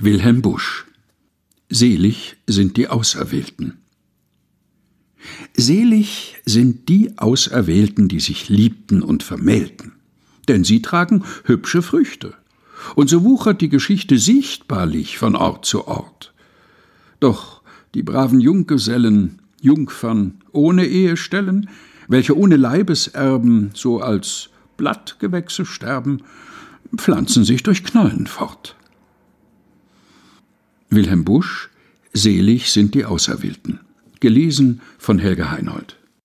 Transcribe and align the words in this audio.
Wilhelm 0.00 0.42
Busch 0.42 0.86
Selig 1.68 2.36
sind 2.46 2.76
die 2.76 2.86
Auserwählten. 2.86 3.78
Selig 5.56 6.36
sind 6.46 6.88
die 6.88 7.18
Auserwählten, 7.18 8.06
die 8.06 8.20
sich 8.20 8.48
liebten 8.48 9.02
und 9.02 9.24
vermählten, 9.24 9.94
denn 10.46 10.62
sie 10.62 10.82
tragen 10.82 11.24
hübsche 11.46 11.82
Früchte, 11.82 12.34
und 12.94 13.10
so 13.10 13.24
wuchert 13.24 13.60
die 13.60 13.68
Geschichte 13.68 14.18
sichtbarlich 14.18 15.18
von 15.18 15.34
Ort 15.34 15.66
zu 15.66 15.88
Ort. 15.88 16.32
Doch 17.18 17.62
die 17.94 18.04
braven 18.04 18.38
Junggesellen, 18.38 19.42
Jungfern 19.60 20.44
ohne 20.52 20.86
Ehestellen, 20.86 21.70
welche 22.06 22.38
ohne 22.38 22.56
Leibeserben 22.56 23.72
so 23.74 24.00
als 24.00 24.50
Blattgewächse 24.76 25.66
sterben, 25.66 26.22
pflanzen 26.96 27.42
sich 27.42 27.64
durch 27.64 27.82
Knollen 27.82 28.28
fort. 28.28 28.76
Wilhelm 30.90 31.24
Busch 31.24 31.68
Selig 32.14 32.72
sind 32.72 32.94
die 32.94 33.04
Auserwählten. 33.04 33.80
Gelesen 34.20 34.80
von 34.98 35.18
Helga 35.18 35.50
Heinold. 35.50 35.96